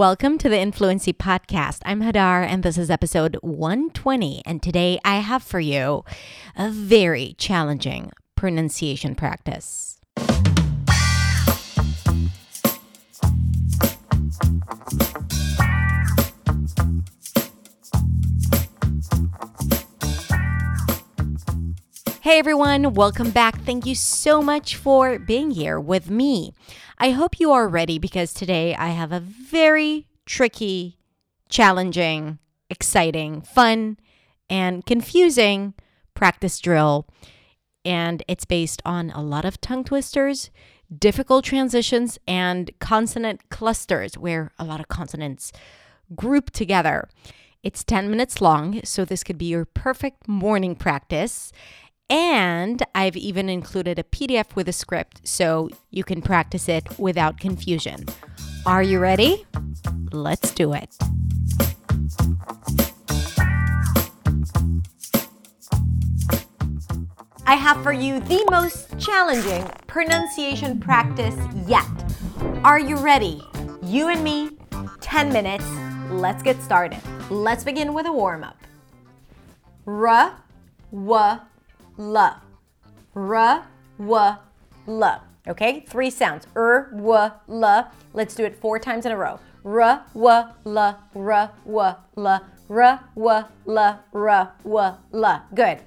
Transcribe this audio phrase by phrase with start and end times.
[0.00, 1.80] Welcome to the Influency Podcast.
[1.84, 4.40] I'm Hadar, and this is episode 120.
[4.46, 6.06] And today I have for you
[6.56, 9.89] a very challenging pronunciation practice.
[22.22, 23.62] Hey everyone, welcome back.
[23.62, 26.52] Thank you so much for being here with me.
[26.98, 30.98] I hope you are ready because today I have a very tricky,
[31.48, 32.38] challenging,
[32.68, 33.96] exciting, fun,
[34.50, 35.72] and confusing
[36.12, 37.06] practice drill.
[37.86, 40.50] And it's based on a lot of tongue twisters,
[40.94, 45.52] difficult transitions, and consonant clusters where a lot of consonants
[46.14, 47.08] group together.
[47.62, 51.50] It's 10 minutes long, so this could be your perfect morning practice.
[52.10, 57.38] And I've even included a PDF with a script so you can practice it without
[57.38, 58.06] confusion.
[58.66, 59.46] Are you ready?
[60.10, 60.96] Let's do it.
[67.46, 71.86] I have for you the most challenging pronunciation practice yet.
[72.64, 73.40] Are you ready?
[73.82, 74.50] You and me,
[75.00, 75.64] 10 minutes.
[76.10, 77.00] Let's get started.
[77.30, 78.56] Let's begin with a warm up.
[79.86, 80.36] R,
[80.92, 81.40] w,
[82.00, 82.40] l.
[83.14, 83.64] R,
[83.98, 84.36] w,
[84.88, 85.22] l.
[85.46, 86.46] Okay, three sounds.
[86.56, 87.90] R, w, l.
[88.14, 89.38] Let's do it four times in a row.
[89.64, 90.28] R, w,
[90.66, 95.42] l, r, w, l, r, w, l, r, w, l.
[95.54, 95.82] Good.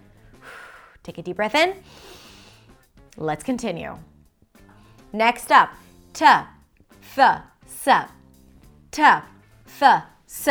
[1.02, 1.75] Take a deep breath in.
[3.17, 3.98] Let's continue.
[5.11, 5.70] Next up,
[6.14, 6.25] t,
[7.16, 7.89] th, s,
[8.92, 9.02] t,
[9.80, 10.50] th, s,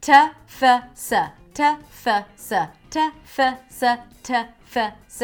[0.00, 1.12] t, f, s,
[1.54, 2.52] t, f, s,
[2.90, 3.38] t, f,
[3.70, 3.84] s,
[4.22, 4.34] t,
[4.74, 5.22] f, s.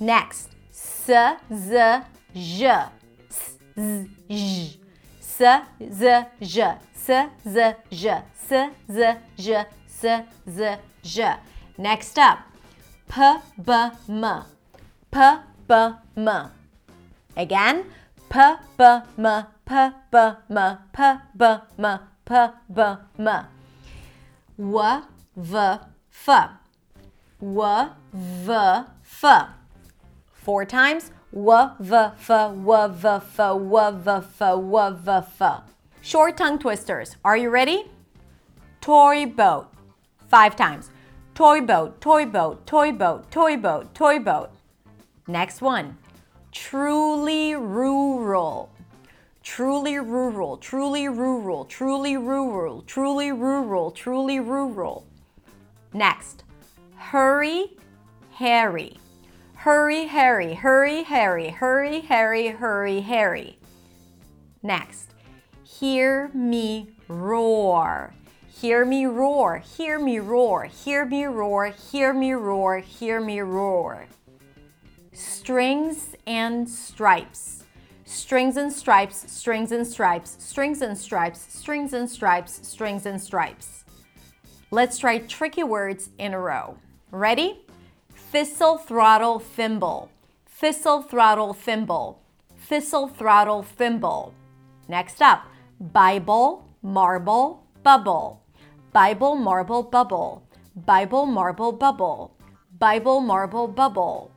[0.00, 1.10] Next, s,
[1.50, 2.02] z,
[2.34, 2.74] j,
[3.30, 5.42] s, z, j, s,
[5.80, 7.10] z, j, s,
[7.46, 8.52] z, j, s,
[8.88, 10.04] z, j, s,
[10.48, 11.36] z, j.
[11.78, 12.38] Next up,
[13.08, 13.20] p,
[13.56, 13.72] b,
[14.08, 14.42] m,
[15.12, 15.18] p,
[15.68, 15.74] b,
[16.16, 16.28] m.
[17.36, 17.84] Again,
[18.28, 18.38] p,
[18.76, 18.84] b,
[19.16, 20.18] m, p, b,
[20.50, 21.02] m, p,
[21.34, 21.44] b,
[21.78, 22.34] m, p,
[22.68, 22.82] b,
[23.18, 23.46] m.
[24.58, 25.78] W, v,
[26.26, 26.50] f.
[27.40, 29.48] W, v, f.
[30.32, 31.10] Four times.
[31.32, 35.62] W, v, f, w, v, f, w, v, f, w, v, f.
[36.00, 37.16] Short tongue twisters.
[37.24, 37.84] Are you ready?
[38.80, 39.68] Toy boat.
[40.28, 40.90] Five times.
[41.34, 44.50] Toy boat, toy boat, toy boat, toy boat, toy boat.
[45.28, 45.98] Next one.
[46.50, 48.70] Truly rural.
[49.42, 55.06] Truly rural, truly rural, truly rural, truly rural, truly rural.
[55.96, 56.44] Next.
[56.96, 57.74] Hurry,
[58.32, 58.98] Harry.
[59.54, 63.58] Hurry, Harry, hurry, Harry, hurry, Harry, hurry, Harry.
[64.62, 65.14] Next.
[65.64, 68.12] Hear me roar.
[68.46, 74.04] Hear me roar, hear me roar, hear me roar, hear me roar, hear me roar.
[75.14, 77.64] Strings and stripes.
[78.04, 83.85] Strings and stripes, strings and stripes, strings and stripes, strings and stripes, strings and stripes.
[84.72, 86.78] Let's try tricky words in a row.
[87.12, 87.60] Ready?
[88.32, 90.10] Thistle throttle thimble.
[90.48, 92.20] Thistle throttle thimble.
[92.58, 94.34] Thistle throttle thimble.
[94.88, 95.44] Next up,
[95.78, 98.42] Bible, marble, bubble.
[98.92, 100.42] Bible marble bubble.
[100.74, 102.34] Bible marble bubble.
[102.76, 104.32] Bible marble bubble.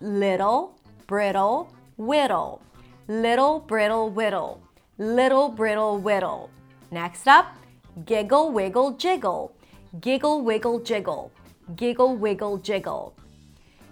[0.00, 0.78] Little,
[1.08, 2.62] brittle, whittle.
[3.08, 4.62] Little, brittle, whittle.
[4.96, 6.50] Little, brittle, whittle.
[6.92, 7.46] Next up,
[8.04, 9.54] giggle, wiggle, jiggle.
[10.00, 11.32] Giggle, wiggle, jiggle.
[11.76, 13.14] Giggle, wiggle, jiggle.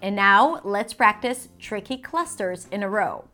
[0.03, 3.25] And now let's practice tricky clusters in a row.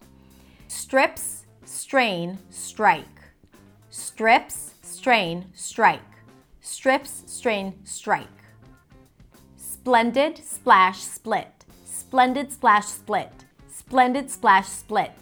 [0.68, 3.04] Strips, strain, strike.
[3.90, 6.00] Strips, strain, strike.
[6.60, 8.26] Strips, strain, strike.
[9.56, 11.64] Splendid, splash, split.
[11.84, 13.32] Splendid, splash, split.
[13.68, 15.12] Splendid, splash, split.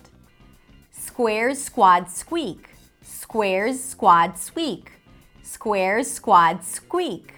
[0.93, 2.69] Squares, squad, squeak.
[3.03, 4.93] Squares, squad, squeak.
[5.53, 7.35] Squares, squad, squeak.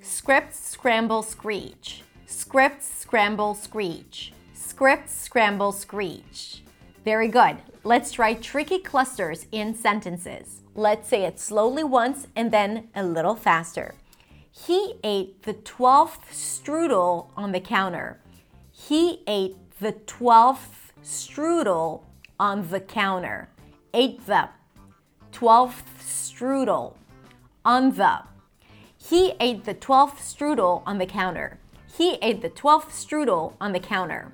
[0.00, 2.02] Scripts, scramble, screech.
[2.26, 4.32] Scripts, scramble, screech.
[4.54, 6.64] Scripts, scramble, screech.
[7.04, 7.58] Very good.
[7.84, 10.62] Let's try tricky clusters in sentences.
[10.74, 13.94] Let's say it slowly once and then a little faster.
[14.50, 18.20] He ate the 12th strudel on the counter.
[18.72, 22.02] He ate the 12th strudel
[22.40, 23.48] on the counter.
[23.94, 24.48] Ate the
[25.36, 26.94] 12th strudel
[27.62, 28.20] on the.
[28.96, 31.58] He ate the 12th strudel on the counter.
[31.94, 34.32] He ate the 12th strudel on the counter.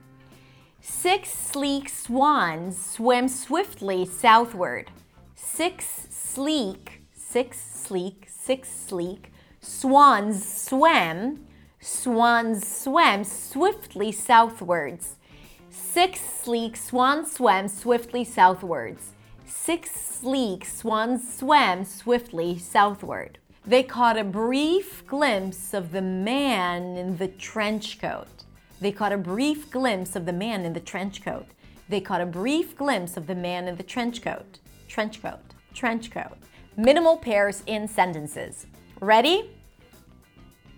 [0.81, 4.93] Six sleek swans swam swiftly southward.
[5.35, 11.47] Six sleek, six sleek, six sleek swans swam,
[11.81, 15.17] swans swam swiftly southwards.
[15.69, 19.15] Six sleek swans swam swiftly southwards.
[19.55, 23.39] Six sleek swans swam swiftly southward.
[23.65, 28.27] They caught a brief glimpse of the man in the trench coat.
[28.81, 31.47] They caught a brief glimpse of the man in the trench coat.
[31.89, 34.59] They caught a brief glimpse of the man in the trench coat.
[34.89, 35.39] Trench coat.
[35.75, 36.39] Trench coat.
[36.77, 38.67] Minimal pairs in sentences.
[39.01, 39.51] Ready?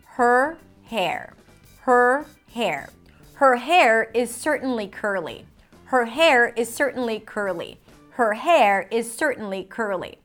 [0.04, 1.32] Her hair.
[1.80, 2.90] Her hair.
[3.34, 5.46] Her hair is certainly curly.
[5.86, 7.78] Her hair is certainly curly.
[8.14, 10.18] Her hair is certainly curly.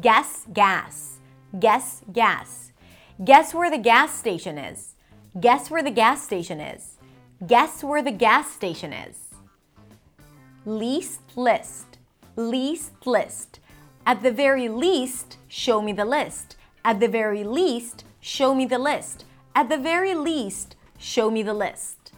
[0.00, 1.18] Guess gas.
[1.58, 2.70] Guess gas.
[3.24, 4.94] Guess where the gas station is.
[5.40, 6.98] Guess where the gas station is.
[7.44, 9.18] Guess where the gas station is.
[10.64, 11.98] Least list.
[12.36, 13.58] Least list.
[14.06, 16.54] At the very least, show me the list.
[16.84, 19.24] At the very least, show me the list.
[19.56, 22.12] At the very least, show me the list.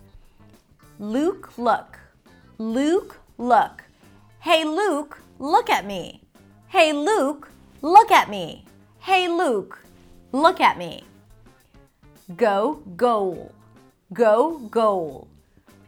[0.98, 1.98] Luke, look.
[2.58, 3.83] Luke, look.
[4.44, 6.20] Hey, Luke, look at me.
[6.69, 7.49] Hey, Luke,
[7.81, 8.67] look at me.
[8.99, 9.79] Hey, Luke,
[10.32, 11.02] look at me.
[12.37, 13.52] Go, goal.
[14.12, 15.29] Go, goal.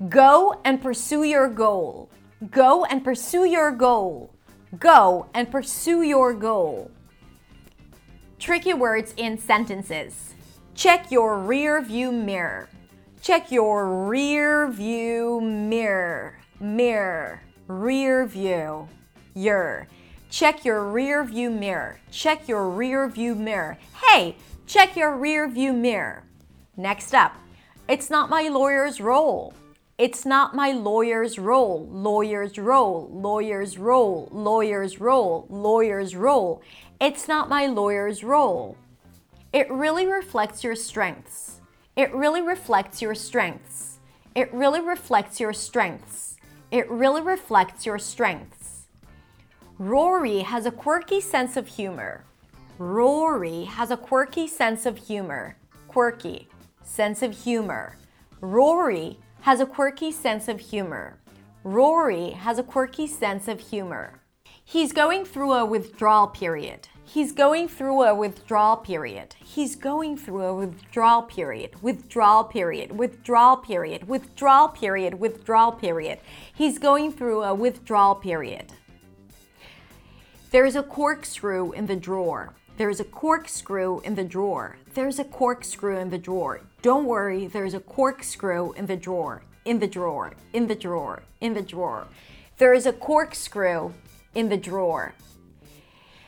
[0.08, 2.08] Go and pursue your goal.
[2.50, 4.32] Go and pursue your goal.
[4.78, 6.90] Go and pursue your goal.
[8.38, 10.32] Tricky words in sentences.
[10.74, 12.70] Check your rear view mirror.
[13.20, 16.38] Check your rear view mirror.
[16.58, 17.42] Mirror.
[17.68, 18.88] Rear view.
[19.34, 19.88] Your.
[20.30, 21.98] Check your rear view mirror.
[22.12, 23.76] Check your rear view mirror.
[24.08, 24.36] Hey,
[24.66, 26.22] check your rear view mirror.
[26.76, 27.34] Next up,
[27.88, 29.52] it's not my lawyer's role.
[29.98, 31.88] It's not my lawyer's role.
[31.90, 33.10] Lawyer's role.
[33.12, 34.28] Lawyer's role.
[34.30, 35.46] Lawyer's role.
[35.48, 36.62] Lawyer's role.
[37.00, 38.76] It's not my lawyer's role.
[39.52, 41.60] It really reflects your strengths.
[41.96, 43.98] It really reflects your strengths.
[44.34, 46.35] It really reflects your strengths.
[46.70, 48.86] It really reflects your strengths.
[49.78, 52.24] Rory has a quirky sense of humor.
[52.78, 55.56] Rory has a quirky sense of humor.
[55.86, 56.48] Quirky,
[56.82, 57.96] sense of humor.
[58.40, 61.18] Rory has a quirky sense of humor.
[61.62, 64.20] Rory has a quirky sense of humor.
[64.64, 66.88] He's going through a withdrawal period.
[67.08, 69.36] He's going through a withdrawal period.
[69.38, 71.80] He's going through a withdrawal period.
[71.80, 72.98] Withdrawal period.
[72.98, 74.08] Withdrawal period.
[74.08, 75.20] Withdrawal period.
[75.20, 76.18] Withdrawal period.
[76.52, 78.72] He's going through a withdrawal period.
[80.50, 82.54] There's a corkscrew in the drawer.
[82.76, 84.76] There's a corkscrew in the drawer.
[84.94, 86.60] There's a corkscrew in the drawer.
[86.82, 89.42] Don't worry, there's a corkscrew in the drawer.
[89.64, 90.34] In the drawer.
[90.52, 91.22] In the drawer.
[91.40, 92.08] In the drawer.
[92.58, 93.92] There is a corkscrew
[94.34, 95.14] in the drawer.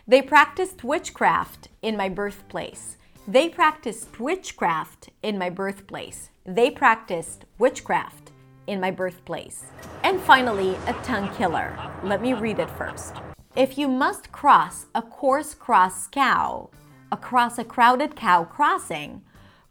[0.08, 2.96] They practiced witchcraft in my birthplace.
[3.26, 6.30] They practiced witchcraft in my birthplace.
[6.46, 8.32] They practiced witchcraft
[8.66, 9.66] in my birthplace.
[10.04, 11.76] And finally, a tongue killer.
[12.02, 13.16] Let me read it first.
[13.54, 16.70] If you must cross a coarse cross cow
[17.12, 19.20] across a crowded cow crossing,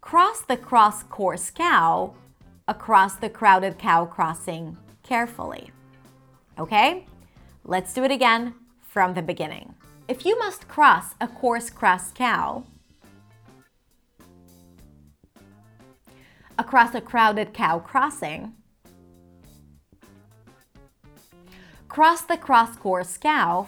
[0.02, 2.14] cross the cross course cow
[2.68, 5.72] across the crowded cow crossing carefully.
[6.60, 7.08] Okay?
[7.64, 9.74] Let's do it again from the beginning.
[10.08, 12.64] If you must cross a coarse cross cow
[16.58, 18.54] across a crowded cow crossing,
[21.90, 23.68] cross the cross course cow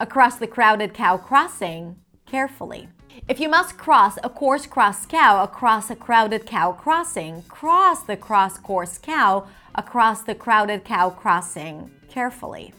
[0.00, 2.88] across the crowded cow crossing carefully.
[3.28, 8.16] If you must cross a coarse cross cow across a crowded cow crossing, cross the
[8.16, 12.72] cross course cow across the crowded cow crossing carefully.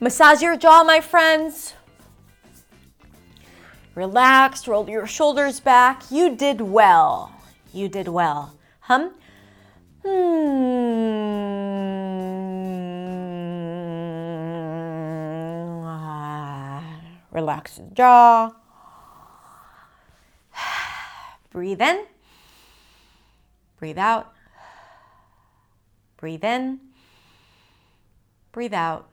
[0.00, 1.74] Massage your jaw, my friends.
[3.94, 6.02] Relax, roll your shoulders back.
[6.10, 7.32] You did well.
[7.72, 8.54] You did well.
[8.80, 9.14] Hum.
[10.04, 11.44] Hmm.
[17.30, 18.52] Relax the jaw.
[21.50, 22.04] Breathe in.
[23.78, 24.32] Breathe out.
[26.16, 26.80] Breathe in.
[28.50, 29.08] Breathe out.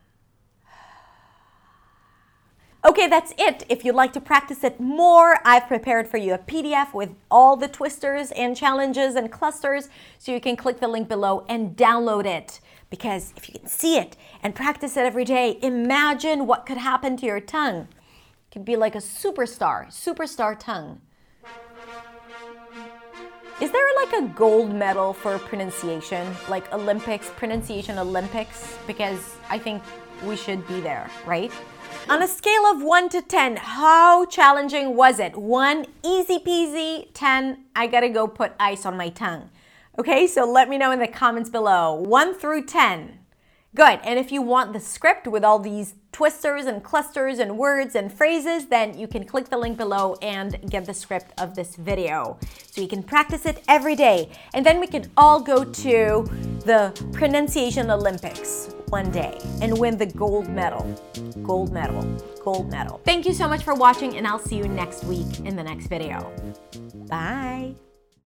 [2.83, 3.63] Okay, that's it.
[3.69, 7.55] If you'd like to practice it more, I've prepared for you a PDF with all
[7.55, 12.25] the twisters and challenges and clusters, so you can click the link below and download
[12.25, 12.59] it.
[12.89, 17.17] Because if you can see it and practice it every day, imagine what could happen
[17.17, 17.81] to your tongue.
[17.81, 21.01] It could be like a superstar, superstar tongue.
[23.61, 28.75] Is there like a gold medal for pronunciation, like Olympics, pronunciation Olympics?
[28.87, 29.83] Because I think
[30.25, 31.51] we should be there, right?
[32.09, 35.37] On a scale of 1 to 10, how challenging was it?
[35.37, 37.09] 1, easy peasy.
[37.13, 39.51] 10, I gotta go put ice on my tongue.
[39.99, 41.93] Okay, so let me know in the comments below.
[41.93, 43.19] 1 through 10.
[43.73, 43.99] Good.
[44.03, 48.11] And if you want the script with all these twisters and clusters and words and
[48.11, 52.37] phrases, then you can click the link below and get the script of this video.
[52.71, 54.29] So you can practice it every day.
[54.53, 56.29] And then we can all go to
[56.65, 60.83] the pronunciation Olympics one day and win the gold medal.
[61.41, 62.03] Gold medal.
[62.43, 62.99] Gold medal.
[63.05, 65.87] Thank you so much for watching, and I'll see you next week in the next
[65.87, 66.29] video.
[67.07, 67.75] Bye.